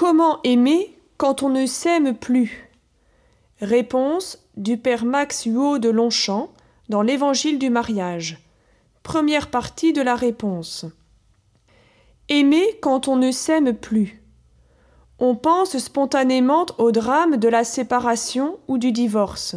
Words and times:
Comment 0.00 0.38
aimer 0.44 0.96
quand 1.16 1.42
on 1.42 1.48
ne 1.48 1.66
s'aime 1.66 2.14
plus? 2.14 2.70
Réponse 3.60 4.38
du 4.56 4.76
père 4.76 5.04
Max 5.04 5.46
Huot 5.46 5.80
de 5.80 5.88
Longchamp 5.88 6.50
dans 6.88 7.02
l'Évangile 7.02 7.58
du 7.58 7.68
mariage. 7.68 8.38
Première 9.02 9.50
partie 9.50 9.92
de 9.92 10.00
la 10.00 10.14
réponse. 10.14 10.86
Aimer 12.28 12.78
quand 12.80 13.08
on 13.08 13.16
ne 13.16 13.32
s'aime 13.32 13.72
plus. 13.72 14.22
On 15.18 15.34
pense 15.34 15.76
spontanément 15.78 16.66
au 16.78 16.92
drame 16.92 17.36
de 17.36 17.48
la 17.48 17.64
séparation 17.64 18.60
ou 18.68 18.78
du 18.78 18.92
divorce. 18.92 19.56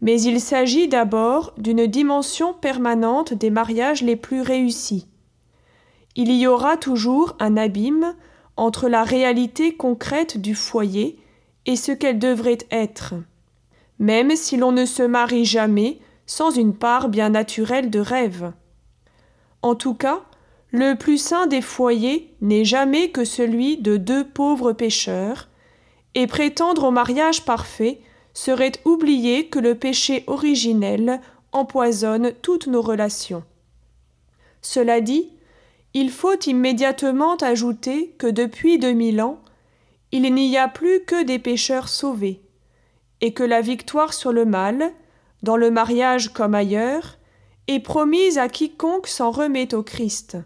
Mais 0.00 0.20
il 0.20 0.40
s'agit 0.40 0.88
d'abord 0.88 1.52
d'une 1.56 1.86
dimension 1.86 2.52
permanente 2.52 3.32
des 3.32 3.50
mariages 3.50 4.02
les 4.02 4.16
plus 4.16 4.40
réussis. 4.40 5.06
Il 6.16 6.32
y 6.32 6.48
aura 6.48 6.76
toujours 6.76 7.36
un 7.38 7.56
abîme 7.56 8.16
entre 8.60 8.90
la 8.90 9.04
réalité 9.04 9.74
concrète 9.74 10.36
du 10.36 10.54
foyer 10.54 11.18
et 11.64 11.76
ce 11.76 11.92
qu'elle 11.92 12.18
devrait 12.18 12.58
être, 12.70 13.14
même 13.98 14.36
si 14.36 14.58
l'on 14.58 14.70
ne 14.70 14.84
se 14.84 15.02
marie 15.02 15.46
jamais 15.46 15.98
sans 16.26 16.50
une 16.50 16.74
part 16.74 17.08
bien 17.08 17.30
naturelle 17.30 17.88
de 17.88 18.00
rêve. 18.00 18.52
En 19.62 19.74
tout 19.74 19.94
cas, 19.94 20.20
le 20.72 20.94
plus 20.94 21.16
saint 21.16 21.46
des 21.46 21.62
foyers 21.62 22.34
n'est 22.42 22.66
jamais 22.66 23.08
que 23.08 23.24
celui 23.24 23.78
de 23.78 23.96
deux 23.96 24.24
pauvres 24.24 24.74
pécheurs, 24.74 25.48
et 26.14 26.26
prétendre 26.26 26.84
au 26.84 26.90
mariage 26.90 27.46
parfait 27.46 28.02
serait 28.34 28.72
oublier 28.84 29.46
que 29.46 29.58
le 29.58 29.74
péché 29.74 30.22
originel 30.26 31.22
empoisonne 31.52 32.32
toutes 32.42 32.66
nos 32.66 32.82
relations. 32.82 33.42
Cela 34.60 35.00
dit, 35.00 35.30
il 35.92 36.10
faut 36.10 36.38
immédiatement 36.46 37.36
ajouter 37.36 38.14
que 38.18 38.28
depuis 38.28 38.78
deux 38.78 38.92
mille 38.92 39.20
ans, 39.20 39.40
il 40.12 40.32
n'y 40.32 40.56
a 40.56 40.68
plus 40.68 41.04
que 41.04 41.24
des 41.24 41.38
pécheurs 41.38 41.88
sauvés, 41.88 42.40
et 43.20 43.32
que 43.32 43.42
la 43.42 43.60
victoire 43.60 44.12
sur 44.12 44.32
le 44.32 44.44
mal, 44.44 44.92
dans 45.42 45.56
le 45.56 45.70
mariage 45.70 46.32
comme 46.32 46.54
ailleurs, 46.54 47.18
est 47.66 47.80
promise 47.80 48.38
à 48.38 48.48
quiconque 48.48 49.06
s'en 49.06 49.30
remet 49.30 49.74
au 49.74 49.82
Christ. 49.82 50.36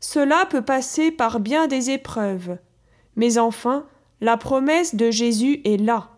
Cela 0.00 0.46
peut 0.46 0.62
passer 0.62 1.10
par 1.10 1.40
bien 1.40 1.66
des 1.66 1.90
épreuves, 1.90 2.58
mais 3.16 3.38
enfin, 3.38 3.86
la 4.20 4.36
promesse 4.36 4.94
de 4.94 5.10
Jésus 5.10 5.60
est 5.64 5.80
là. 5.80 6.10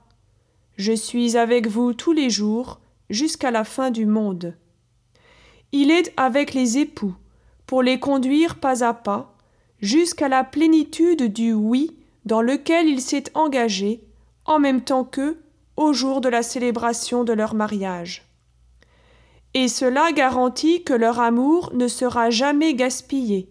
Je 0.76 0.92
suis 0.92 1.36
avec 1.36 1.66
vous 1.66 1.92
tous 1.92 2.12
les 2.12 2.30
jours 2.30 2.80
jusqu'à 3.10 3.50
la 3.50 3.64
fin 3.64 3.90
du 3.90 4.06
monde. 4.06 4.56
Il 5.72 5.90
est 5.90 6.12
avec 6.16 6.54
les 6.54 6.78
époux 6.78 7.14
pour 7.66 7.82
les 7.82 7.98
conduire 7.98 8.56
pas 8.56 8.84
à 8.84 8.94
pas 8.94 9.34
jusqu'à 9.80 10.28
la 10.28 10.44
plénitude 10.44 11.32
du 11.32 11.52
oui 11.52 11.96
dans 12.24 12.40
lequel 12.40 12.88
il 12.88 13.00
s'est 13.00 13.24
engagé, 13.34 14.02
en 14.46 14.58
même 14.58 14.82
temps 14.82 15.04
qu'eux, 15.04 15.42
au 15.76 15.92
jour 15.92 16.20
de 16.20 16.28
la 16.28 16.42
célébration 16.42 17.24
de 17.24 17.32
leur 17.32 17.54
mariage. 17.54 18.26
Et 19.52 19.68
cela 19.68 20.12
garantit 20.12 20.84
que 20.84 20.94
leur 20.94 21.20
amour 21.20 21.70
ne 21.74 21.86
sera 21.86 22.30
jamais 22.30 22.74
gaspillé, 22.74 23.50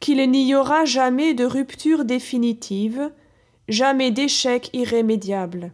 qu'il 0.00 0.30
n'y 0.30 0.54
aura 0.54 0.84
jamais 0.84 1.34
de 1.34 1.44
rupture 1.44 2.04
définitive, 2.04 3.10
jamais 3.68 4.10
d'échec 4.10 4.70
irrémédiable. 4.72 5.72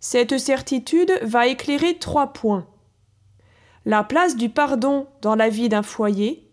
Cette 0.00 0.38
certitude 0.38 1.18
va 1.22 1.46
éclairer 1.46 1.98
trois 1.98 2.32
points. 2.32 2.66
La 3.86 4.02
place 4.02 4.36
du 4.36 4.48
pardon 4.48 5.06
dans 5.22 5.36
la 5.36 5.48
vie 5.48 5.68
d'un 5.68 5.84
foyer, 5.84 6.50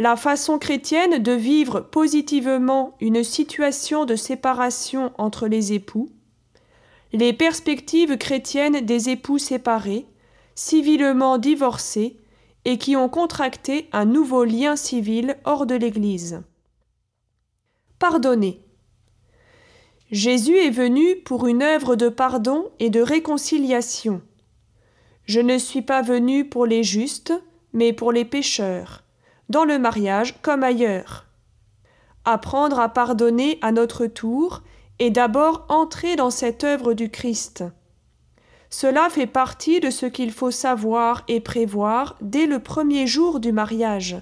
la 0.00 0.16
façon 0.16 0.58
chrétienne 0.58 1.22
de 1.22 1.30
vivre 1.30 1.78
positivement 1.78 2.96
une 3.00 3.22
situation 3.22 4.06
de 4.06 4.16
séparation 4.16 5.12
entre 5.18 5.46
les 5.46 5.72
époux, 5.72 6.10
les 7.12 7.32
perspectives 7.32 8.18
chrétiennes 8.18 8.84
des 8.84 9.08
époux 9.08 9.38
séparés, 9.38 10.04
civilement 10.56 11.38
divorcés 11.38 12.18
et 12.64 12.76
qui 12.76 12.96
ont 12.96 13.08
contracté 13.08 13.88
un 13.92 14.04
nouveau 14.04 14.42
lien 14.42 14.74
civil 14.74 15.36
hors 15.44 15.64
de 15.64 15.76
l'Église. 15.76 16.42
Pardonner. 18.00 18.64
Jésus 20.10 20.56
est 20.56 20.70
venu 20.70 21.14
pour 21.24 21.46
une 21.46 21.62
œuvre 21.62 21.94
de 21.94 22.08
pardon 22.08 22.72
et 22.80 22.90
de 22.90 23.00
réconciliation. 23.00 24.22
Je 25.24 25.40
ne 25.40 25.58
suis 25.58 25.82
pas 25.82 26.02
venu 26.02 26.48
pour 26.48 26.66
les 26.66 26.82
justes, 26.82 27.32
mais 27.72 27.92
pour 27.92 28.12
les 28.12 28.24
pécheurs 28.24 29.02
dans 29.52 29.64
le 29.64 29.78
mariage 29.78 30.34
comme 30.42 30.64
ailleurs. 30.64 31.26
Apprendre 32.24 32.80
à 32.80 32.88
pardonner 32.88 33.58
à 33.60 33.70
notre 33.70 34.06
tour 34.06 34.62
et 34.98 35.10
d'abord 35.10 35.66
entrer 35.68 36.16
dans 36.16 36.30
cette 36.30 36.64
œuvre 36.64 36.94
du 36.94 37.10
Christ. 37.10 37.64
Cela 38.70 39.10
fait 39.10 39.26
partie 39.26 39.80
de 39.80 39.90
ce 39.90 40.06
qu'il 40.06 40.32
faut 40.32 40.50
savoir 40.50 41.24
et 41.28 41.40
prévoir 41.40 42.16
dès 42.22 42.46
le 42.46 42.60
premier 42.60 43.06
jour 43.06 43.40
du 43.40 43.52
mariage. 43.52 44.16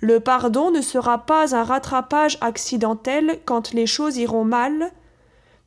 Le 0.00 0.18
pardon 0.18 0.72
ne 0.72 0.80
sera 0.80 1.18
pas 1.18 1.54
un 1.54 1.62
rattrapage 1.62 2.36
accidentel 2.40 3.38
quand 3.44 3.72
les 3.72 3.86
choses 3.86 4.16
iront 4.16 4.44
mal, 4.44 4.90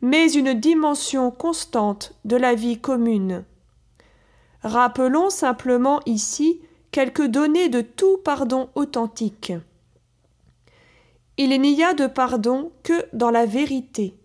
mais 0.02 0.32
une 0.34 0.54
dimension 0.54 1.32
constante 1.32 2.14
de 2.26 2.36
la 2.36 2.56
vie 2.56 2.80
commune. 2.80 3.46
Rappelons 4.64 5.30
simplement 5.30 6.02
ici 6.06 6.62
quelques 6.92 7.26
données 7.26 7.70
de 7.70 7.82
tout 7.82 8.18
pardon 8.18 8.70
authentique. 8.76 9.54
Il 11.38 11.62
n'y 11.62 11.82
a 11.84 11.94
de 11.94 12.08
pardon 12.08 12.72
que 12.84 13.06
dans 13.14 13.32
la 13.32 13.46
vérité. 13.46 14.16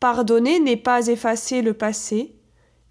Pardonner 0.00 0.58
n'est 0.58 0.78
pas 0.78 1.08
effacer 1.08 1.60
le 1.60 1.74
passé, 1.74 2.34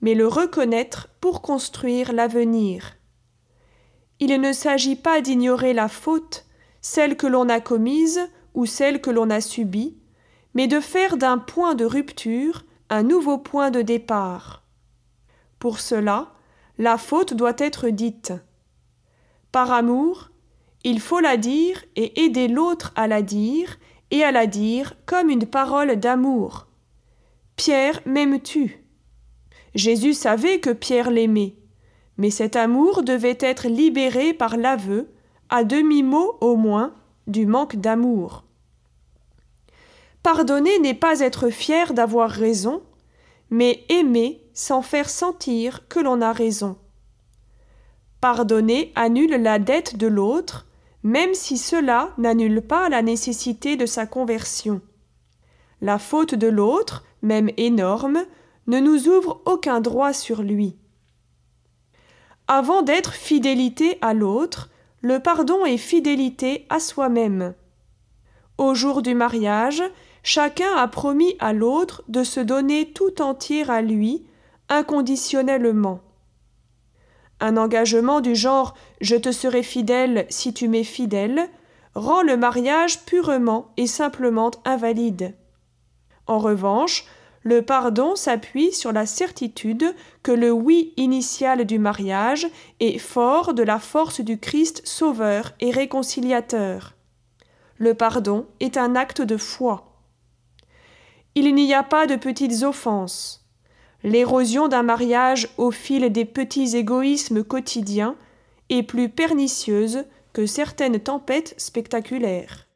mais 0.02 0.14
le 0.14 0.28
reconnaître 0.28 1.10
pour 1.20 1.42
construire 1.42 2.14
l'avenir. 2.14 2.96
Il 4.20 4.40
ne 4.40 4.54
s'agit 4.54 4.96
pas 4.96 5.22
d'ignorer 5.22 5.74
la 5.74 5.88
faute, 5.88 6.46
celle 6.82 7.18
que 7.18 7.28
l'on 7.28 7.50
a 7.50 7.60
commise 7.60 8.22
ou 8.54 8.68
celle 8.68 9.02
que 9.02 9.10
l'on 9.10 9.32
a 9.32 9.42
subie, 9.42 9.98
mais 10.54 10.68
de 10.68 10.80
faire 10.80 11.18
d'un 11.18 11.40
point 11.40 11.74
de 11.74 11.86
rupture 11.86 12.64
un 12.92 13.02
nouveau 13.02 13.40
point 13.40 13.72
de 13.72 13.82
départ. 13.82 14.61
Pour 15.62 15.80
cela, 15.80 16.32
la 16.80 16.98
faute 16.98 17.36
doit 17.36 17.54
être 17.60 17.90
dite. 17.90 18.34
Par 19.52 19.72
amour, 19.72 20.32
il 20.84 21.00
faut 21.00 21.20
la 21.20 21.38
dire 21.38 21.86
et 21.96 22.24
aider 22.24 22.48
l'autre 22.48 22.92
à 22.96 23.08
la 23.08 23.22
dire 23.22 23.78
et 24.10 24.24
à 24.24 24.32
la 24.32 24.48
dire 24.48 24.96
comme 25.06 25.30
une 25.30 25.46
parole 25.46 25.98
d'amour. 25.98 26.66
Pierre, 27.58 28.02
m'aimes-tu? 28.08 28.84
Jésus 29.76 30.16
savait 30.16 30.60
que 30.60 30.72
Pierre 30.72 31.12
l'aimait, 31.12 31.54
mais 32.18 32.32
cet 32.32 32.56
amour 32.56 33.04
devait 33.04 33.38
être 33.40 33.68
libéré 33.68 34.34
par 34.34 34.58
l'aveu, 34.58 35.12
à 35.50 35.64
demi-mot 35.64 36.40
au 36.42 36.56
moins, 36.56 36.96
du 37.28 37.46
manque 37.46 37.76
d'amour. 37.76 38.46
Pardonner 40.24 40.80
n'est 40.80 40.96
pas 40.96 41.20
être 41.20 41.52
fier 41.52 41.94
d'avoir 41.94 42.32
raison, 42.32 42.82
mais 43.52 43.86
aimer 43.90 44.41
sans 44.54 44.82
faire 44.82 45.10
sentir 45.10 45.88
que 45.88 46.00
l'on 46.00 46.22
a 46.22 46.32
raison. 46.32 46.78
Pardonner 48.20 48.92
annule 48.96 49.42
la 49.42 49.60
dette 49.60 49.98
de 49.98 50.08
l'autre, 50.08 50.68
même 51.04 51.34
si 51.34 51.58
cela 51.58 52.14
n'annule 52.18 52.62
pas 52.62 52.90
la 52.90 53.02
nécessité 53.02 53.76
de 53.76 53.86
sa 53.86 54.06
conversion. 54.06 54.82
La 55.82 55.98
faute 55.98 56.36
de 56.36 56.48
l'autre, 56.48 57.04
même 57.24 57.50
énorme, 57.58 58.24
ne 58.68 58.80
nous 58.80 59.08
ouvre 59.08 59.42
aucun 59.46 59.82
droit 59.82 60.14
sur 60.14 60.44
lui. 60.44 60.78
Avant 62.48 62.84
d'être 62.84 63.14
fidélité 63.14 63.98
à 64.02 64.14
l'autre, 64.14 64.70
le 65.02 65.20
pardon 65.20 65.66
est 65.66 65.78
fidélité 65.78 66.66
à 66.70 66.80
soi-même. 66.80 67.56
Au 68.60 68.76
jour 68.76 69.02
du 69.02 69.16
mariage, 69.16 69.82
chacun 70.22 70.76
a 70.76 70.88
promis 70.88 71.36
à 71.40 71.54
l'autre 71.54 72.04
de 72.08 72.24
se 72.24 72.40
donner 72.40 72.92
tout 72.92 73.22
entier 73.22 73.68
à 73.68 73.82
lui, 73.82 74.26
inconditionnellement. 74.72 76.00
Un 77.40 77.58
engagement 77.58 78.22
du 78.22 78.36
genre 78.36 78.74
Je 79.02 79.16
te 79.16 79.32
serai 79.32 79.62
fidèle 79.62 80.26
si 80.30 80.54
tu 80.54 80.68
m'es 80.68 80.84
fidèle 80.84 81.50
rend 81.94 82.22
le 82.22 82.38
mariage 82.38 83.02
purement 83.02 83.74
et 83.76 83.86
simplement 83.86 84.52
invalide. 84.64 85.36
En 86.26 86.40
revanche, 86.40 87.06
le 87.44 87.64
pardon 87.64 88.16
s'appuie 88.16 88.72
sur 88.72 88.94
la 88.94 89.06
certitude 89.06 89.94
que 90.24 90.32
le 90.32 90.52
oui 90.52 90.94
initial 90.96 91.66
du 91.66 91.78
mariage 91.78 92.48
est 92.80 92.98
fort 92.98 93.54
de 93.54 93.64
la 93.64 93.80
force 93.80 94.22
du 94.22 94.40
Christ 94.40 94.82
sauveur 94.86 95.52
et 95.60 95.72
réconciliateur. 95.72 96.94
Le 97.78 97.94
pardon 97.94 98.46
est 98.62 98.78
un 98.78 98.96
acte 98.96 99.22
de 99.22 99.36
foi. 99.36 99.98
Il 101.36 101.54
n'y 101.56 101.74
a 101.74 101.84
pas 101.84 102.08
de 102.08 102.16
petites 102.16 102.64
offenses. 102.64 103.41
L'érosion 104.04 104.68
d'un 104.68 104.84
mariage 104.84 105.48
au 105.58 105.70
fil 105.70 106.12
des 106.12 106.26
petits 106.26 106.76
égoïsmes 106.76 107.44
quotidiens 107.44 108.16
est 108.70 108.84
plus 108.84 109.10
pernicieuse 109.10 110.06
que 110.34 110.46
certaines 110.46 111.00
tempêtes 111.00 111.54
spectaculaires. 111.58 112.68